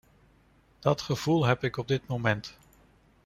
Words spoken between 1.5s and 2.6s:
ik op dit moment.